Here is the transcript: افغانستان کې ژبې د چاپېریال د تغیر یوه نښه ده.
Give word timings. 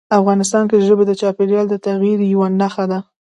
افغانستان 0.19 0.63
کې 0.69 0.85
ژبې 0.87 1.03
د 1.07 1.11
چاپېریال 1.21 1.65
د 1.69 1.75
تغیر 1.85 2.19
یوه 2.33 2.47
نښه 2.59 2.85
ده. 2.91 2.99